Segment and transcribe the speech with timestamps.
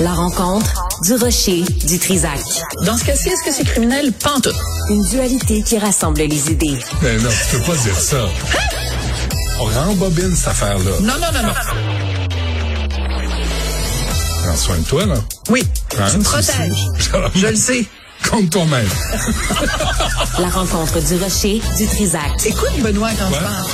[0.00, 0.72] La rencontre
[1.02, 2.40] du rocher du Trisac.
[2.84, 4.12] Dans ce cas-ci, est-ce que c'est criminel?
[4.12, 4.54] Pantoute.
[4.88, 6.78] Une dualité qui rassemble les idées.
[7.02, 8.26] Mais non, tu peux pas dire ça.
[9.60, 10.90] On rembobine cette affaire-là.
[11.02, 11.54] Non, non, non, non.
[14.44, 15.14] Prends soin de toi, là.
[15.50, 15.62] Oui,
[15.98, 16.86] Hein, tu me tu protèges.
[17.34, 17.84] Je le sais.
[18.30, 18.88] Compte toi-même.
[20.38, 22.46] La rencontre du rocher du Trisac.
[22.46, 23.40] Écoute, Benoît, quand je Ouais.
[23.40, 23.66] parle.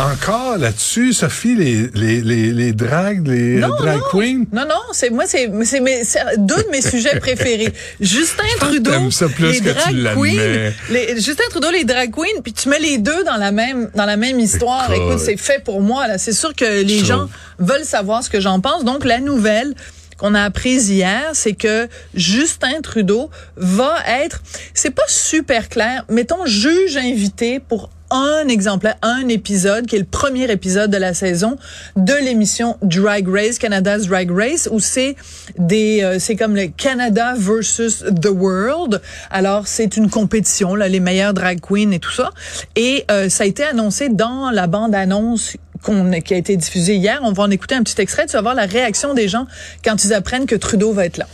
[0.00, 4.02] Encore là-dessus, Sophie, les, les, les, les drags, les Non, drag non.
[4.10, 4.44] queens.
[4.52, 7.72] Non, non, c'est moi, c'est c'est mes- c'est deux de mes sujets préférés.
[8.00, 12.52] Justin Trudeau, ça plus les que drag queens, les- Justin Trudeau, les drag queens, puis
[12.52, 14.92] tu mets les deux dans la même dans la même histoire.
[14.92, 15.06] Écoute.
[15.12, 16.18] Écoute, c'est fait pour moi là.
[16.18, 17.28] C'est sûr que les gens
[17.60, 18.84] veulent savoir ce que j'en pense.
[18.84, 19.74] Donc la nouvelle
[20.18, 24.42] qu'on a apprise hier, c'est que Justin Trudeau va être,
[24.74, 30.04] c'est pas super clair, mettons juge invité pour un exemplaire, un épisode, qui est le
[30.04, 31.56] premier épisode de la saison
[31.96, 35.16] de l'émission Drag Race, Canada's Drag Race, où c'est
[35.58, 39.02] des, euh, c'est comme le Canada versus the world.
[39.30, 42.30] Alors c'est une compétition, là, les meilleurs drag queens et tout ça.
[42.76, 46.94] Et euh, ça a été annoncé dans la bande annonce qu'on qui a été diffusée
[46.94, 47.18] hier.
[47.22, 48.26] On va en écouter un petit extrait.
[48.26, 49.46] Tu vas voir la réaction des gens
[49.84, 51.26] quand ils apprennent que Trudeau va être là.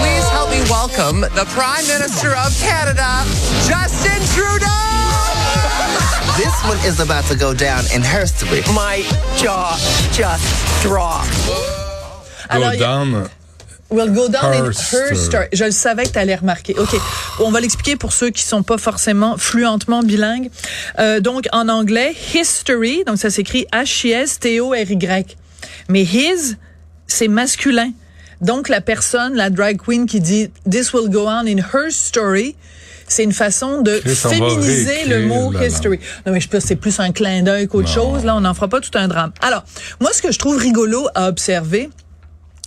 [0.00, 3.24] Please help me welcome the Prime Minister of Canada,
[3.66, 5.05] Justin Trudeau!
[6.86, 8.62] Is about to go down in history.
[8.72, 9.02] My
[9.36, 9.76] jaw
[10.12, 10.44] just
[10.84, 11.26] dropped.
[12.48, 13.28] Alors, Go il y a- down.
[13.90, 15.16] Will go down in Her her story.
[15.16, 15.46] story.
[15.52, 16.74] Je le savais que tu allais remarquer.
[16.78, 16.94] OK.
[17.40, 20.50] On va l'expliquer pour ceux qui sont pas forcément fluentement bilingues.
[21.00, 25.36] Euh, donc, en anglais, history, donc ça s'écrit H-I-S-T-O-R-Y.
[25.88, 26.56] Mais his,
[27.08, 27.90] c'est masculin.
[28.40, 32.54] Donc, la personne, la drag queen qui dit This will go on in her story,
[33.08, 35.98] c'est une façon de féminiser le mot history.
[36.26, 38.24] Non, mais je pense c'est plus un clin d'œil qu'autre chose.
[38.24, 39.32] Là, on n'en fera pas tout un drame.
[39.40, 39.64] Alors,
[40.00, 41.90] moi, ce que je trouve rigolo à observer,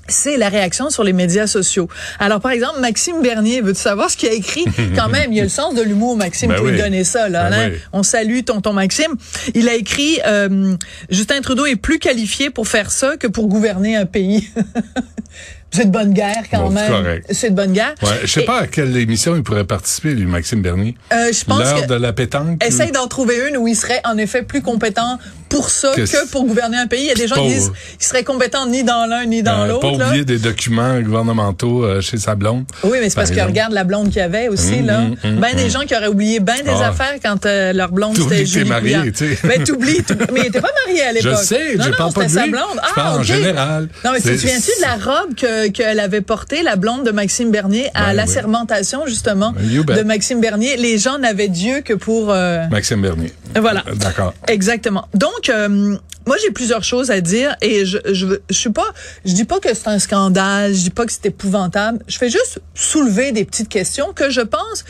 [0.07, 1.87] c'est la réaction sur les médias sociaux.
[2.19, 4.65] Alors, par exemple, Maxime Bernier, veux-tu savoir ce qu'il a écrit?
[4.95, 7.29] Quand même, il a le sens de l'humour, Maxime, Ben pour lui donner ça.
[7.29, 7.69] Là, Ben hein?
[7.73, 7.79] oui.
[7.93, 9.15] On salue tonton Maxime.
[9.53, 10.75] Il a écrit, euh,
[11.09, 14.49] Justin Trudeau est plus qualifié pour faire ça que pour gouverner un pays.
[15.71, 17.21] c'est de bonne guerre quand Bon, même.
[17.29, 17.93] C'est de bonne guerre.
[18.01, 20.95] Ouais, je sais Et, pas à quelle émission il pourrait participer, lui, Maxime Bernier.
[21.13, 22.63] euh, je pense L'heure de la pétanque.
[22.65, 26.45] Essaye d'en trouver une où il serait en effet plus compétent pour ça Que pour
[26.45, 27.01] gouverner un pays.
[27.03, 29.63] Il y a des gens qui disent qu'il serait compétent ni dans l'un ni dans
[29.63, 29.91] Euh, l'autre.
[29.91, 30.07] Pas là.
[30.07, 32.65] oublier des documents gouvernementaux euh, chez sa blonde.
[32.83, 33.49] Oui, mais c'est parce Par que exemple.
[33.51, 34.99] regarde la blonde qu'il y avait aussi, Hum, là.
[35.23, 35.69] hum, ben des hum.
[35.69, 36.89] gens qui auraient oublié ben des Ah.
[36.89, 39.37] affaires quand euh, leur blonde c'était Julie marié, tu sais.
[39.47, 41.31] Ben t'oublies, mais il était pas marié à l'époque.
[41.39, 42.51] Je sais, non, je non, parle pas de c'était sa lui.
[42.51, 42.63] blonde.
[42.75, 43.89] Je Ah, parle en général.
[44.05, 47.51] Non, mais tu souviens-tu de la robe que qu'elle avait portée, la blonde de Maxime
[47.51, 48.15] Bernier, à Ben oui.
[48.17, 49.53] l'assermentation, justement,
[49.85, 50.77] Ben, de Maxime Bernier?
[50.77, 52.31] Les gens n'avaient Dieu que pour...
[52.31, 53.33] euh, Maxime Bernier.
[53.59, 53.83] voilà.
[53.95, 54.33] D'accord.
[54.47, 55.07] Exactement.
[55.13, 55.95] Donc, euh,
[56.27, 58.93] moi, j'ai plusieurs choses à dire et je, je, je suis pas,
[59.25, 61.99] je dis pas que c'est un scandale, je dis pas que c'est épouvantable.
[62.07, 64.83] Je fais juste soulever des petites questions que je pense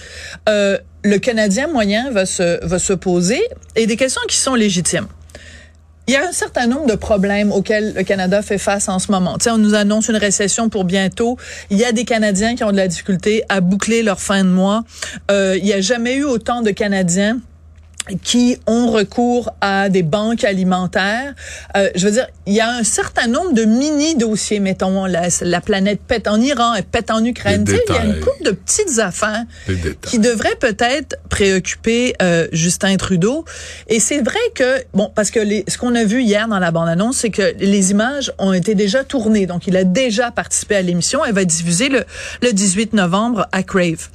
[0.49, 3.41] euh, le Canadien moyen va se va se poser
[3.75, 5.07] et des questions qui sont légitimes.
[6.07, 9.11] Il y a un certain nombre de problèmes auxquels le Canada fait face en ce
[9.11, 9.37] moment.
[9.37, 11.37] Tu sais, on nous annonce une récession pour bientôt.
[11.69, 14.49] Il y a des Canadiens qui ont de la difficulté à boucler leur fin de
[14.49, 14.83] mois.
[15.29, 17.39] Euh, il n'y a jamais eu autant de Canadiens
[18.23, 21.33] qui ont recours à des banques alimentaires.
[21.75, 25.61] Euh, je veux dire, il y a un certain nombre de mini-dossiers, mettons, la, la
[25.61, 27.63] planète pète en Iran, elle pète en Ukraine.
[27.63, 29.43] Tu sais, il y a une couple de petites affaires
[30.01, 33.45] qui devraient peut-être préoccuper euh, Justin Trudeau.
[33.87, 36.71] Et c'est vrai que, bon, parce que les, ce qu'on a vu hier dans la
[36.71, 39.45] bande-annonce, c'est que les images ont été déjà tournées.
[39.45, 41.23] Donc, il a déjà participé à l'émission.
[41.25, 42.03] Elle va être diffusée le,
[42.41, 44.09] le 18 novembre à Crave.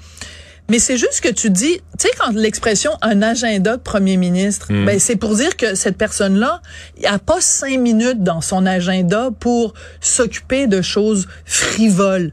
[0.70, 4.68] Mais c'est juste que tu dis, tu sais, quand l'expression un agenda de premier ministre,
[4.72, 6.62] ben c'est pour dire que cette personne-là,
[6.98, 12.32] il a pas cinq minutes dans son agenda pour s'occuper de choses frivoles.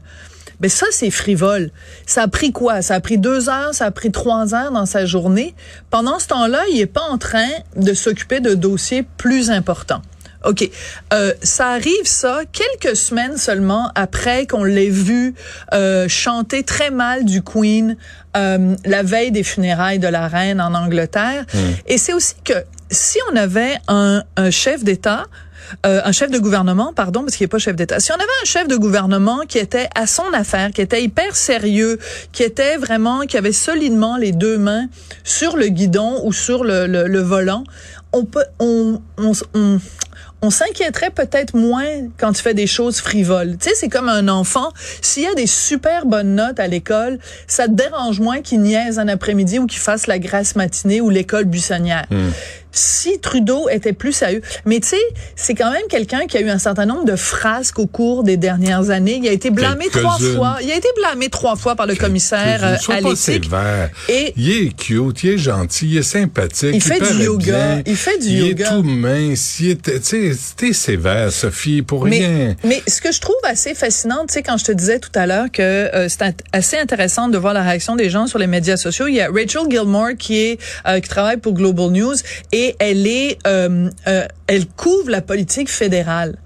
[0.60, 1.72] Ben ça, c'est frivole.
[2.06, 2.82] Ça a pris quoi?
[2.82, 5.54] Ça a pris deux heures, ça a pris trois heures dans sa journée.
[5.90, 10.02] Pendant ce temps-là, il est pas en train de s'occuper de dossiers plus importants.
[10.44, 10.68] OK.
[11.12, 15.34] Euh, ça arrive, ça, quelques semaines seulement après qu'on l'ait vu
[15.72, 17.96] euh, chanter très mal du Queen
[18.36, 21.44] euh, la veille des funérailles de la reine en Angleterre.
[21.86, 22.54] Et c'est aussi que
[22.90, 25.24] si on avait un, un chef d'État
[25.86, 28.00] euh, un chef de gouvernement, pardon, parce qu'il n'est pas chef d'État.
[28.00, 31.34] Si on avait un chef de gouvernement qui était à son affaire, qui était hyper
[31.34, 31.98] sérieux,
[32.32, 34.86] qui était vraiment, qui avait solidement les deux mains
[35.24, 37.64] sur le guidon ou sur le, le, le volant,
[38.12, 39.78] on peut, on, on, on,
[40.42, 41.86] on s'inquiéterait peut-être moins
[42.18, 43.56] quand tu fais des choses frivoles.
[43.58, 44.70] Tu sais, c'est comme un enfant.
[45.00, 48.98] S'il y a des super bonnes notes à l'école, ça te dérange moins qu'il niaise
[48.98, 52.06] un après-midi ou qu'il fasse la grasse matinée ou l'école buissonnière.
[52.72, 54.42] Si Trudeau était plus sérieux.
[54.64, 54.96] Mais tu sais,
[55.36, 58.36] c'est quand même quelqu'un qui a eu un certain nombre de frasques au cours des
[58.36, 59.20] dernières années.
[59.22, 60.56] Il a été blâmé trois fois.
[60.62, 63.44] Il a été blâmé trois fois par le commissaire euh, à l'éthique.
[63.44, 63.90] sévère.
[64.08, 66.70] Et- il est cute, il est gentil, il est sympathique.
[66.74, 68.64] Il fait du yoga, bien, il fait du il yoga.
[68.66, 69.60] est tout mince.
[69.60, 72.56] Il est, tu sais, t'es sévère, Sophie, pour Mais, rien.
[72.64, 75.26] mais ce que je trouve assez fascinant, tu sais, quand je te disais tout à
[75.26, 76.22] l'heure que euh, c'est
[76.52, 79.06] assez intéressant de voir la réaction des gens sur les médias sociaux.
[79.08, 82.14] Il y a Rachel Gilmore qui est euh, qui travaille pour Global News
[82.52, 86.38] et elle est euh, euh, elle couvre la politique fédérale.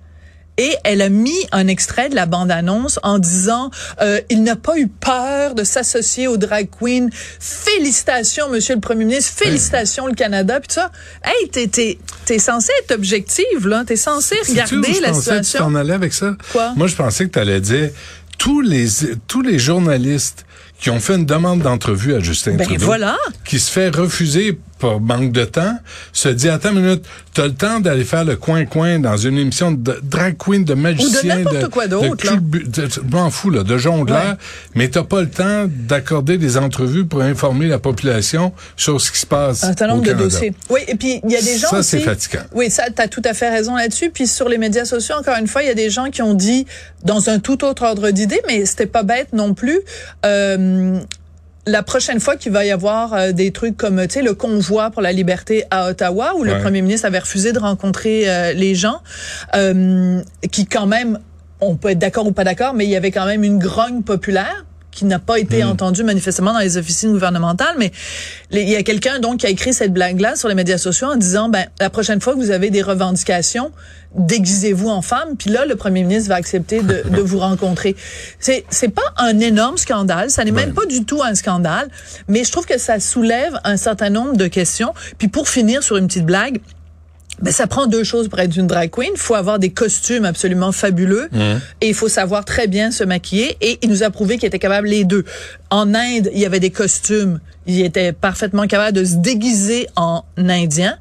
[0.58, 3.70] Et elle a mis un extrait de la bande-annonce en disant
[4.00, 7.10] euh, il n'a pas eu peur de s'associer au drag queen.
[7.40, 9.34] Félicitations, Monsieur le Premier ministre.
[9.36, 10.58] Félicitations, le Canada.
[10.60, 10.90] Puis ça.
[11.22, 13.84] Hey, t'es t'es t'es censé être objective là.
[13.86, 15.58] T'es censé regarder la que tu situation.
[15.58, 16.34] t'en allais avec ça?
[16.52, 16.72] Quoi?
[16.74, 17.90] Moi, je pensais que tu allais dire
[18.38, 18.86] tous les
[19.28, 20.46] tous les journalistes
[20.80, 23.16] qui ont fait une demande d'entrevue à Justin Ben Trudeau, voilà.
[23.44, 25.78] qui se fait refuser par manque de temps,
[26.12, 29.73] se dit attends une minute, t'as le temps d'aller faire le coin-coin dans une émission
[29.73, 32.32] de drag queen, de magicien, quoi d'autre, de là.
[32.34, 34.37] culbu- de- je m'en fous là, de jongleur, Ouais.
[34.75, 39.19] mais t'as pas le temps d'accorder des entrevues pour informer la population sur ce qui
[39.19, 39.64] se passe.
[39.64, 40.52] un certain nombre de dossiers.
[40.70, 42.43] Oui, et puis il y a des gens Ça, c'est fatigant.
[42.52, 44.11] Oui, ça, tu as tout à fait raison là-dessus.
[44.11, 46.34] Puis sur les médias sociaux, encore une fois, il y a des gens qui ont
[46.34, 46.67] dit,
[47.05, 49.81] dans un tout autre ordre d'idée, mais c'était pas bête non plus.
[50.25, 50.99] Euh,
[51.66, 54.90] la prochaine fois qu'il va y avoir euh, des trucs comme tu sais le convoi
[54.90, 58.74] pour la liberté à Ottawa où le premier ministre avait refusé de rencontrer euh, les
[58.74, 59.00] gens
[59.54, 60.20] euh,
[60.52, 61.18] qui quand même
[61.60, 64.02] on peut être d'accord ou pas d'accord mais il y avait quand même une grogne
[64.02, 64.65] populaire
[64.96, 67.93] qui n'a pas été entendue manifestement dans les officines gouvernementales mais
[68.50, 71.08] il y a quelqu'un donc qui a écrit cette blague là sur les médias sociaux
[71.08, 73.70] en disant ben la prochaine fois que vous avez des revendications
[74.14, 77.94] déguisez-vous en femme puis là le premier ministre va accepter de, de vous rencontrer.
[78.40, 81.88] C'est c'est pas un énorme scandale ça n'est même pas du tout un scandale
[82.28, 84.94] mais je trouve que ça soulève un certain nombre de questions.
[85.19, 86.60] Puis pour finir sur une petite blague
[87.42, 89.10] ben, ça prend deux choses pour être une drag queen.
[89.12, 91.28] Il faut avoir des costumes absolument fabuleux
[91.80, 93.56] et il faut savoir très bien se maquiller.
[93.60, 95.24] Et il nous a prouvé qu'il était capable les deux.
[95.70, 97.40] En Inde, il y avait des costumes.
[97.66, 100.96] Il était parfaitement capable de se déguiser en indien.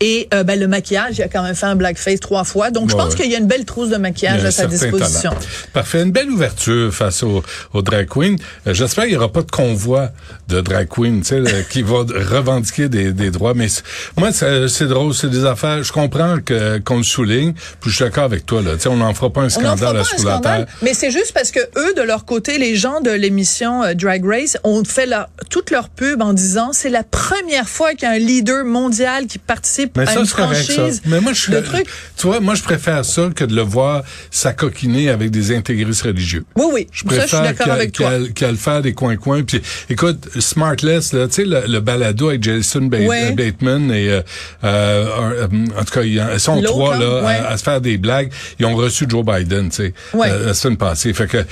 [0.00, 2.70] Et euh, ben, le maquillage, il a quand même fait un blackface trois fois.
[2.70, 3.22] Donc, je pense ouais.
[3.22, 5.30] qu'il y a une belle trousse de maquillage à sa disposition.
[5.30, 5.42] talent.
[5.72, 6.02] Parfait.
[6.02, 7.42] Une belle ouverture face au,
[7.72, 8.38] au drag queen.
[8.66, 10.10] Euh, J'espère qu'il n'y aura pas de convoi
[10.48, 11.98] de drag queen, tu sais, là, qui va
[12.30, 13.54] revendiquer des, des droits.
[13.54, 13.68] Mais
[14.16, 15.82] moi, c'est drôle, c'est des affaires.
[15.82, 16.36] Je comprends
[16.84, 17.52] qu'on le souligne.
[17.80, 18.62] Puis je suis d'accord avec toi.
[18.62, 20.66] Là, tu sais, on n'en fera pas un scandale pas à sous la terre.
[20.82, 24.24] mais c'est juste parce que eux, de leur côté, les gens de l'émission euh, Drag
[24.24, 28.06] Race ont fait leur, toute leur pub en disant c'est la première fois qu'il y
[28.06, 29.57] a un leader mondial qui participe
[29.96, 30.72] Mais à ça, une c'est correct, ça.
[30.74, 31.86] franchise Mais moi, je suis, de trucs.
[32.16, 36.44] tu vois, moi, je préfère ça que de le voir s'acoquiner avec des intégristes religieux.
[36.56, 38.10] Oui, oui, Je ça, je suis préfère d'accord qu'à avec toi.
[38.10, 39.42] qu'à- qu'à le faire des coins-coins.
[39.42, 39.60] Puis,
[39.90, 43.32] écoute, Smartless, là, tu sais, le, le balado avec Jason Ouais.
[43.32, 44.20] Bateman et, euh,
[44.64, 45.06] euh,
[45.42, 45.46] euh,
[45.78, 47.34] en tout cas, ils sont trois, là, ouais.
[47.34, 48.30] à, à se faire des blagues.
[48.58, 50.28] Ils ont reçu Joe Biden, tu sais, Ouais.
[50.30, 51.12] euh, la semaine passée.
[51.12, 51.44] Fait que,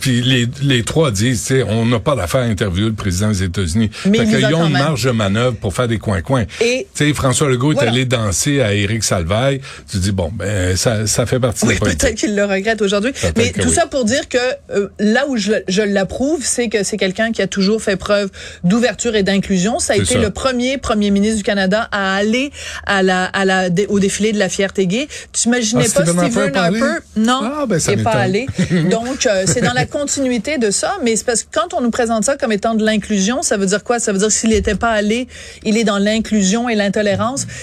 [0.00, 3.28] puis, les, les trois disent, tu sais, on n'a pas d'affaire à interviewer le président
[3.28, 3.90] des États-Unis.
[4.06, 6.44] Mais fait qu'ils ont une marge de manœuvre pour faire des coins-coins.
[6.60, 6.86] Et-
[7.22, 7.88] François Legault Voilà.
[7.88, 9.60] est allé danser à Éric Salvaille.
[9.90, 12.82] Tu dis, bon, ben, ça, ça fait partie Oui, de la peut-être qu'il le regrette
[12.82, 13.12] aujourd'hui.
[13.36, 13.74] Mais tout oui.
[13.74, 14.38] ça pour dire que
[14.74, 18.30] euh, là où je, je l'approuve, c'est que c'est quelqu'un qui a toujours fait preuve
[18.64, 19.78] d'ouverture et d'inclusion.
[19.78, 20.18] Ça a été ça.
[20.18, 22.50] le premier premier ministre du Canada à aller
[22.86, 25.06] à la, à la, au défilé de la fierté gay.
[25.32, 26.94] Tu imaginais Ah, pas Stephen Harper?
[27.16, 28.46] Non, Ah, ben, ça il est pas allé.
[28.90, 30.96] Donc, euh, c'est dans la continuité de ça.
[31.04, 33.66] Mais c'est parce que quand on nous présente ça comme étant de l'inclusion, ça veut
[33.66, 34.00] dire quoi?
[34.00, 35.28] Ça veut dire que s'il n'était pas allé,
[35.64, 37.11] il est dans l'inclusion et l'intolérance.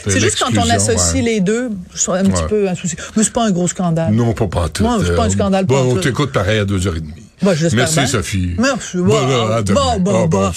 [0.08, 1.22] C'est juste quand on associe ouais.
[1.22, 2.48] les deux, c'est un petit Ouais.
[2.48, 2.96] peu un souci.
[3.16, 4.14] Mais c'est pas un gros scandale.
[4.14, 4.84] Non, pas partout.
[4.84, 7.14] Moi, c'est pas un scandale Bon, on t'écoute pareil à deux heures et demie.
[7.42, 8.06] Bah, Merci, bien.
[8.08, 8.56] Sophie.
[8.58, 8.98] Merci.
[8.98, 10.52] Bon, Bon, bon, bon, Ah, bon.